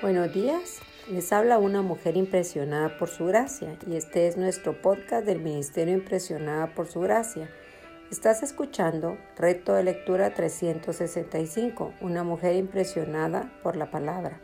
Buenos 0.00 0.32
días, 0.32 0.78
les 1.10 1.32
habla 1.32 1.58
una 1.58 1.82
mujer 1.82 2.16
impresionada 2.16 2.96
por 2.98 3.08
su 3.08 3.26
gracia 3.26 3.76
y 3.84 3.96
este 3.96 4.28
es 4.28 4.36
nuestro 4.36 4.80
podcast 4.80 5.26
del 5.26 5.40
Ministerio 5.40 5.92
Impresionada 5.92 6.72
por 6.72 6.86
su 6.86 7.00
gracia. 7.00 7.50
Estás 8.08 8.44
escuchando 8.44 9.18
Reto 9.36 9.74
de 9.74 9.82
Lectura 9.82 10.32
365, 10.34 11.94
una 12.00 12.22
mujer 12.22 12.54
impresionada 12.54 13.50
por 13.64 13.74
la 13.74 13.90
palabra. 13.90 14.40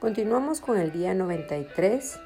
Continuamos 0.00 0.60
con 0.60 0.78
el 0.78 0.90
día 0.90 1.14
93, 1.14 2.18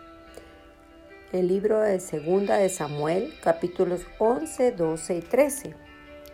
el 1.32 1.46
libro 1.46 1.80
de 1.80 2.00
Segunda 2.00 2.56
de 2.56 2.70
Samuel, 2.70 3.34
capítulos 3.42 4.06
11, 4.18 4.72
12 4.72 5.14
y 5.14 5.20
13, 5.20 5.74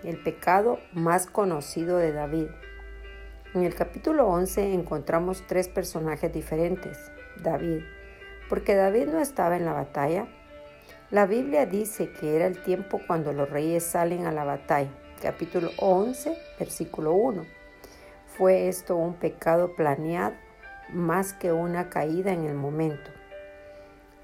el 0.04 0.22
pecado 0.22 0.78
más 0.92 1.26
conocido 1.26 1.96
de 1.98 2.12
David. 2.12 2.46
En 3.54 3.62
el 3.62 3.76
capítulo 3.76 4.26
11 4.26 4.74
encontramos 4.74 5.46
tres 5.46 5.68
personajes 5.68 6.32
diferentes. 6.32 6.98
David, 7.40 7.84
porque 8.48 8.74
David 8.74 9.06
no 9.06 9.20
estaba 9.20 9.56
en 9.56 9.64
la 9.64 9.72
batalla. 9.72 10.26
La 11.12 11.26
Biblia 11.26 11.64
dice 11.64 12.10
que 12.10 12.34
era 12.34 12.48
el 12.48 12.60
tiempo 12.64 13.00
cuando 13.06 13.32
los 13.32 13.48
reyes 13.48 13.84
salen 13.84 14.26
a 14.26 14.32
la 14.32 14.42
batalla. 14.42 14.90
Capítulo 15.22 15.70
11, 15.78 16.36
versículo 16.58 17.12
1. 17.12 17.44
Fue 18.26 18.66
esto 18.66 18.96
un 18.96 19.14
pecado 19.14 19.76
planeado 19.76 20.34
más 20.92 21.32
que 21.32 21.52
una 21.52 21.90
caída 21.90 22.32
en 22.32 22.46
el 22.46 22.54
momento. 22.54 23.12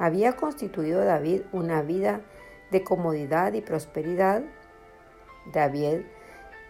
Había 0.00 0.32
constituido 0.32 1.04
David 1.04 1.42
una 1.52 1.82
vida 1.82 2.22
de 2.72 2.82
comodidad 2.82 3.52
y 3.52 3.60
prosperidad. 3.60 4.42
David 5.52 6.00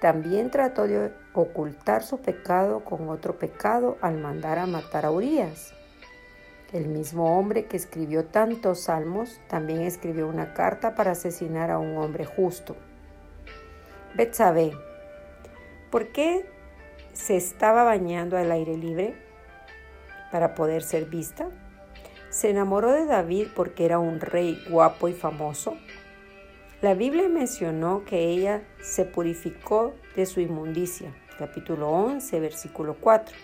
también 0.02 0.50
trató 0.50 0.86
de 0.86 1.10
ocultar 1.34 2.02
su 2.02 2.18
pecado 2.18 2.84
con 2.84 3.08
otro 3.08 3.38
pecado 3.38 3.96
al 4.00 4.18
mandar 4.18 4.58
a 4.58 4.66
matar 4.66 5.06
a 5.06 5.10
Urias. 5.10 5.74
El 6.72 6.86
mismo 6.86 7.38
hombre 7.38 7.64
que 7.64 7.76
escribió 7.76 8.26
tantos 8.26 8.80
salmos 8.80 9.40
también 9.48 9.82
escribió 9.82 10.28
una 10.28 10.54
carta 10.54 10.94
para 10.94 11.12
asesinar 11.12 11.70
a 11.70 11.78
un 11.78 11.96
hombre 11.96 12.24
justo. 12.24 12.76
Betsabé, 14.14 14.72
¿por 15.90 16.12
qué 16.12 16.48
se 17.12 17.36
estaba 17.36 17.82
bañando 17.82 18.36
al 18.36 18.52
aire 18.52 18.76
libre? 18.76 19.14
Para 20.30 20.54
poder 20.54 20.82
ser 20.82 21.06
vista. 21.06 21.48
Se 22.28 22.50
enamoró 22.50 22.92
de 22.92 23.06
David 23.06 23.48
porque 23.56 23.84
era 23.84 23.98
un 23.98 24.20
rey 24.20 24.64
guapo 24.70 25.08
y 25.08 25.12
famoso. 25.12 25.76
La 26.82 26.94
Biblia 26.94 27.28
mencionó 27.28 28.06
que 28.06 28.30
ella 28.30 28.62
se 28.80 29.04
purificó 29.04 29.92
de 30.16 30.24
su 30.24 30.40
inmundicia, 30.40 31.14
capítulo 31.38 31.90
11, 31.90 32.40
versículo 32.40 32.96
4. 32.98 33.36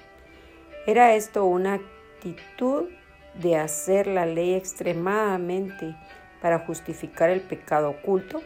¿Era 0.87 1.15
esto 1.15 1.45
una 1.45 1.75
actitud 1.75 2.87
de 3.35 3.57
hacer 3.57 4.07
la 4.07 4.25
ley 4.25 4.55
extremadamente 4.55 5.95
para 6.41 6.61
justificar 6.61 7.29
el 7.29 7.43
pecado 7.43 7.91
oculto? 7.91 8.41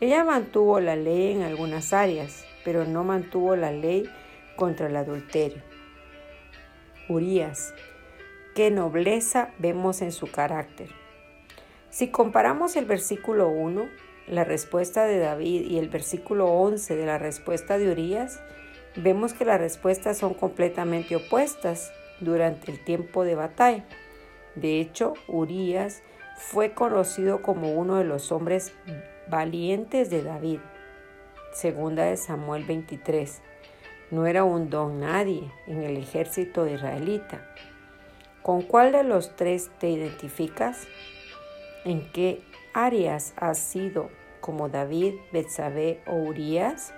Ella 0.00 0.24
mantuvo 0.24 0.80
la 0.80 0.96
ley 0.96 1.34
en 1.34 1.42
algunas 1.42 1.92
áreas, 1.92 2.44
pero 2.64 2.86
no 2.86 3.04
mantuvo 3.04 3.54
la 3.54 3.70
ley 3.70 4.10
contra 4.56 4.88
el 4.88 4.96
adulterio. 4.96 5.62
Urias, 7.08 7.72
qué 8.56 8.72
nobleza 8.72 9.52
vemos 9.60 10.02
en 10.02 10.10
su 10.10 10.28
carácter. 10.28 11.05
Si 11.96 12.08
comparamos 12.08 12.76
el 12.76 12.84
versículo 12.84 13.48
1, 13.48 13.88
la 14.26 14.44
respuesta 14.44 15.06
de 15.06 15.18
David, 15.18 15.62
y 15.62 15.78
el 15.78 15.88
versículo 15.88 16.44
11 16.44 16.94
de 16.94 17.06
la 17.06 17.16
respuesta 17.16 17.78
de 17.78 17.90
Urias, 17.90 18.38
vemos 18.96 19.32
que 19.32 19.46
las 19.46 19.58
respuestas 19.58 20.18
son 20.18 20.34
completamente 20.34 21.16
opuestas 21.16 21.90
durante 22.20 22.70
el 22.70 22.84
tiempo 22.84 23.24
de 23.24 23.34
batalla. 23.34 23.86
De 24.56 24.78
hecho, 24.78 25.14
Urias 25.26 26.02
fue 26.36 26.74
conocido 26.74 27.40
como 27.40 27.72
uno 27.72 27.96
de 27.96 28.04
los 28.04 28.30
hombres 28.30 28.74
valientes 29.30 30.10
de 30.10 30.22
David. 30.22 30.58
Segunda 31.54 32.04
de 32.04 32.18
Samuel 32.18 32.64
23. 32.64 33.40
No 34.10 34.26
era 34.26 34.44
un 34.44 34.68
don 34.68 35.00
nadie 35.00 35.50
en 35.66 35.82
el 35.82 35.96
ejército 35.96 36.66
israelita. 36.66 37.40
¿Con 38.42 38.60
cuál 38.60 38.92
de 38.92 39.02
los 39.02 39.34
tres 39.34 39.70
te 39.78 39.88
identificas? 39.88 40.86
¿En 41.86 42.10
qué 42.10 42.42
áreas 42.74 43.32
has 43.36 43.58
sido 43.58 44.10
como 44.40 44.68
David, 44.68 45.14
Betsabé 45.32 46.00
o 46.08 46.16
Urias? 46.16 46.92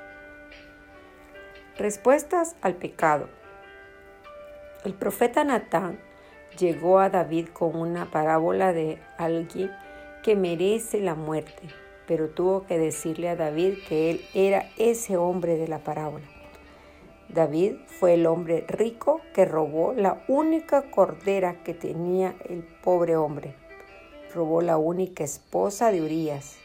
Respuestas 1.76 2.56
al 2.62 2.76
pecado. 2.76 3.28
El 4.86 4.94
profeta 4.94 5.44
Natán 5.44 6.00
llegó 6.58 7.00
a 7.00 7.10
David 7.10 7.48
con 7.48 7.76
una 7.76 8.10
parábola 8.10 8.72
de 8.72 8.98
alguien 9.18 9.70
que 10.22 10.36
merece 10.36 11.00
la 11.00 11.14
muerte, 11.14 11.68
pero 12.06 12.30
tuvo 12.30 12.64
que 12.64 12.78
decirle 12.78 13.28
a 13.28 13.36
David 13.36 13.74
que 13.86 14.10
él 14.10 14.24
era 14.32 14.70
ese 14.78 15.18
hombre 15.18 15.58
de 15.58 15.68
la 15.68 15.80
parábola. 15.80 16.24
David 17.28 17.74
fue 17.88 18.14
el 18.14 18.26
hombre 18.26 18.64
rico 18.66 19.20
que 19.34 19.44
robó 19.44 19.92
la 19.92 20.24
única 20.28 20.90
cordera 20.90 21.62
que 21.62 21.74
tenía 21.74 22.34
el 22.48 22.62
pobre 22.62 23.16
hombre 23.16 23.67
robó 24.34 24.62
la 24.62 24.76
única 24.76 25.24
esposa 25.24 25.90
de 25.90 26.02
Urías, 26.02 26.56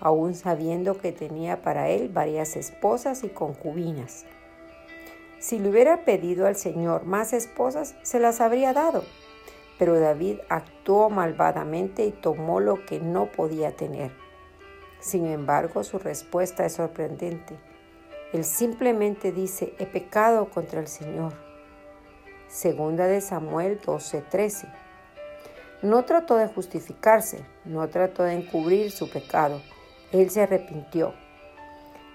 aun 0.00 0.34
sabiendo 0.34 0.98
que 0.98 1.12
tenía 1.12 1.62
para 1.62 1.88
él 1.88 2.08
varias 2.08 2.56
esposas 2.56 3.24
y 3.24 3.28
concubinas. 3.28 4.24
Si 5.38 5.58
le 5.58 5.68
hubiera 5.68 6.04
pedido 6.04 6.46
al 6.46 6.56
Señor 6.56 7.04
más 7.04 7.32
esposas, 7.32 7.94
se 8.02 8.18
las 8.18 8.40
habría 8.40 8.72
dado. 8.72 9.04
Pero 9.78 10.00
David 10.00 10.38
actuó 10.48 11.10
malvadamente 11.10 12.04
y 12.06 12.12
tomó 12.12 12.60
lo 12.60 12.84
que 12.86 13.00
no 13.00 13.26
podía 13.26 13.76
tener. 13.76 14.10
Sin 15.00 15.26
embargo, 15.26 15.84
su 15.84 15.98
respuesta 15.98 16.64
es 16.64 16.74
sorprendente. 16.74 17.56
Él 18.32 18.44
simplemente 18.44 19.30
dice, 19.30 19.74
he 19.78 19.86
pecado 19.86 20.50
contra 20.50 20.80
el 20.80 20.88
Señor. 20.88 21.34
Segunda 22.48 23.06
de 23.06 23.20
Samuel 23.20 23.80
12:13. 23.80 24.72
No 25.82 26.04
trató 26.04 26.36
de 26.36 26.48
justificarse, 26.48 27.44
no 27.64 27.86
trató 27.88 28.22
de 28.22 28.32
encubrir 28.32 28.90
su 28.90 29.10
pecado. 29.10 29.60
Él 30.10 30.30
se 30.30 30.42
arrepintió. 30.42 31.14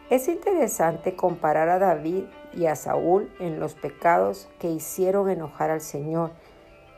Es 0.09 0.27
interesante 0.27 1.15
comparar 1.15 1.69
a 1.69 1.79
David 1.79 2.23
y 2.53 2.65
a 2.65 2.75
Saúl 2.75 3.31
en 3.39 3.59
los 3.59 3.75
pecados 3.75 4.49
que 4.59 4.69
hicieron 4.69 5.29
enojar 5.29 5.69
al 5.69 5.81
Señor 5.81 6.31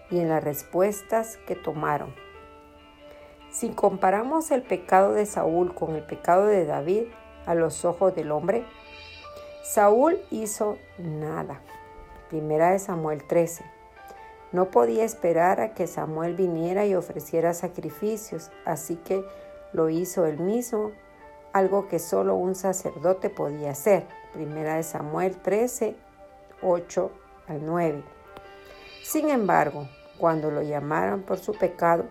y 0.09 0.19
en 0.19 0.29
las 0.29 0.44
respuestas 0.44 1.38
que 1.46 1.56
tomaron. 1.56 2.16
Si 3.51 3.69
comparamos 3.69 4.50
el 4.50 4.63
pecado 4.63 5.13
de 5.13 5.25
Saúl 5.25 5.75
con 5.75 5.95
el 5.95 6.03
pecado 6.03 6.47
de 6.47 6.66
David 6.66 7.03
a 7.45 7.53
los 7.53 7.85
ojos 7.85 8.16
del 8.16 8.31
hombre, 8.31 8.66
Saúl 9.63 10.19
hizo 10.31 10.78
nada. 10.97 11.62
Primera 12.30 12.72
de 12.72 12.80
Samuel 12.80 13.24
13. 13.28 13.72
No 14.53 14.69
podía 14.69 15.03
esperar 15.03 15.59
a 15.59 15.74
que 15.74 15.88
Samuel 15.88 16.36
viniera 16.36 16.86
y 16.86 16.94
ofreciera 16.94 17.56
sacrificios, 17.56 18.52
así 18.66 18.96
que 18.97 19.25
lo 19.74 19.90
hizo 19.90 20.25
él 20.25 20.40
mismo, 20.40 20.91
algo 21.53 21.88
que 21.88 21.97
solo 21.97 22.36
un 22.36 22.53
sacerdote 22.53 23.31
podía 23.31 23.72
hacer. 23.72 24.08
Primera 24.31 24.75
de 24.75 24.84
Samuel 24.84 25.38
13, 25.38 25.96
8 26.62 27.12
al 27.47 27.66
9. 27.66 28.03
Sin 29.03 29.30
embargo, 29.30 29.88
cuando 30.19 30.52
lo 30.52 30.62
llamaron 30.62 31.24
por 31.24 31.40
su 31.40 31.53
pecado, 31.53 32.06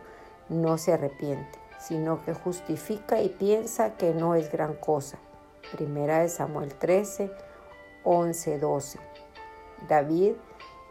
no 0.48 0.78
se 0.78 0.92
arrepiente, 0.92 1.58
sino 1.78 2.25
que 2.25 2.34
justifica 2.34 3.22
y 3.22 3.28
piensa 3.28 3.97
que 3.97 4.14
no 4.14 4.34
es 4.34 4.50
gran 4.50 4.75
cosa. 4.75 5.19
Primera 5.70 6.19
de 6.19 6.28
Samuel 6.28 6.75
13, 6.75 7.31
11, 8.02 8.58
12. 8.58 8.99
David 9.88 10.34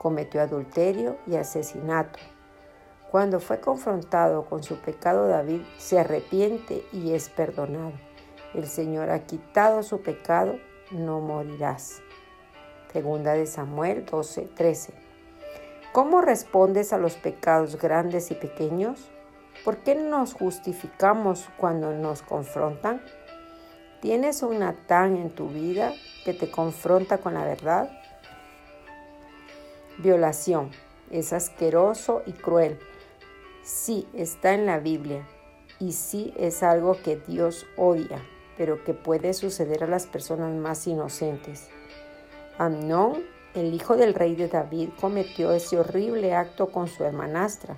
cometió 0.02 0.42
adulterio 0.42 1.18
y 1.28 1.36
asesinato. 1.36 2.18
Cuando 3.12 3.40
fue 3.40 3.60
confrontado 3.60 4.46
con 4.46 4.64
su 4.64 4.78
pecado, 4.78 5.28
David 5.28 5.62
se 5.78 6.00
arrepiente 6.00 6.84
y 6.92 7.14
es 7.14 7.30
perdonado. 7.30 7.94
El 8.56 8.66
Señor 8.66 9.12
ha 9.12 9.28
quitado 9.28 9.84
su 9.84 10.02
pecado, 10.02 10.56
no 10.90 11.20
morirás. 11.20 12.02
Segunda 12.92 13.34
de 13.34 13.46
Samuel 13.46 14.04
12, 14.08 14.50
13. 14.56 14.94
¿Cómo 15.92 16.22
respondes 16.22 16.94
a 16.94 16.98
los 16.98 17.14
pecados 17.14 17.78
grandes 17.78 18.32
y 18.32 18.34
pequeños? 18.34 19.12
¿Por 19.64 19.84
qué 19.84 19.94
nos 19.94 20.34
justificamos 20.34 21.48
cuando 21.58 21.92
nos 21.92 22.24
confrontan? 22.24 23.04
¿Tienes 24.02 24.42
un 24.42 24.58
Natán 24.58 25.16
en 25.16 25.30
tu 25.30 25.50
vida 25.50 25.94
que 26.26 26.34
te 26.34 26.50
confronta 26.50 27.20
con 27.20 27.36
la 27.36 27.46
verdad? 27.46 28.01
Violación. 30.02 30.72
Es 31.12 31.34
asqueroso 31.34 32.24
y 32.26 32.32
cruel. 32.34 32.80
Sí, 33.64 34.08
está 34.14 34.54
en 34.54 34.66
la 34.66 34.80
Biblia. 34.80 35.28
Y 35.80 35.92
sí 35.92 36.34
es 36.38 36.64
algo 36.64 36.98
que 37.02 37.18
Dios 37.18 37.66
odia, 37.78 38.24
pero 38.58 38.84
que 38.84 38.94
puede 38.94 39.34
suceder 39.34 39.84
a 39.84 39.88
las 39.88 40.08
personas 40.08 40.54
más 40.54 40.88
inocentes. 40.88 41.70
Amnón 42.58 43.24
el 43.54 43.74
hijo 43.74 43.98
del 43.98 44.14
rey 44.14 44.36
de 44.36 44.48
David 44.48 44.90
cometió 45.00 45.52
ese 45.52 45.78
horrible 45.78 46.34
acto 46.34 46.72
con 46.72 46.88
su 46.88 47.04
hermanastra. 47.04 47.78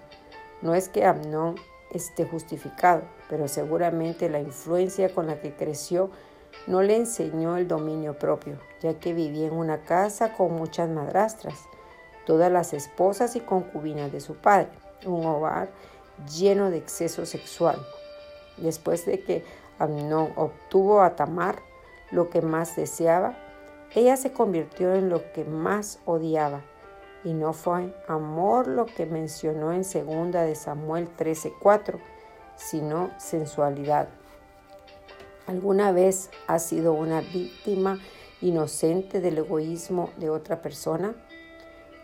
No 0.62 0.76
es 0.76 0.88
que 0.88 1.04
Amnón 1.04 1.56
esté 1.92 2.26
justificado, 2.26 3.02
pero 3.28 3.48
seguramente 3.48 4.30
la 4.30 4.40
influencia 4.40 5.14
con 5.14 5.28
la 5.28 5.42
que 5.42 5.56
creció 5.56 6.12
no 6.68 6.84
le 6.84 6.96
enseñó 6.96 7.58
el 7.58 7.68
dominio 7.68 8.20
propio, 8.20 8.60
ya 8.82 9.00
que 9.00 9.14
vivía 9.14 9.48
en 9.48 9.54
una 9.54 9.82
casa 9.82 10.34
con 10.34 10.54
muchas 10.54 10.90
madrastras, 10.90 11.68
todas 12.26 12.52
las 12.52 12.74
esposas 12.74 13.36
y 13.36 13.40
concubinas 13.40 14.12
de 14.12 14.20
su 14.20 14.36
padre, 14.36 14.70
un 15.06 15.26
hogar 15.26 15.70
lleno 16.36 16.70
de 16.70 16.78
exceso 16.78 17.26
sexual. 17.26 17.78
Después 18.58 19.06
de 19.06 19.20
que 19.22 19.44
Amnón 19.80 20.32
obtuvo 20.36 21.02
a 21.02 21.16
Tamar, 21.16 21.62
lo 22.12 22.30
que 22.30 22.42
más 22.42 22.76
deseaba, 22.76 23.36
ella 23.96 24.18
se 24.18 24.32
convirtió 24.32 24.94
en 24.94 25.10
lo 25.10 25.32
que 25.34 25.44
más 25.44 26.00
odiaba. 26.06 26.62
Y 27.24 27.34
no 27.34 27.54
fue 27.54 27.94
amor 28.08 28.68
lo 28.68 28.86
que 28.86 29.06
mencionó 29.06 29.72
en 29.72 29.84
segunda 29.84 30.44
de 30.44 30.56
Samuel 30.56 31.08
13:4, 31.16 32.00
sino 32.56 33.12
sensualidad. 33.18 34.10
¿Alguna 35.48 35.92
vez 35.92 36.30
has 36.48 36.64
sido 36.64 36.94
una 36.94 37.22
víctima 37.22 38.00
inocente 38.42 39.22
del 39.22 39.38
egoísmo 39.40 40.10
de 40.18 40.30
otra 40.30 40.62
persona? 40.62 41.16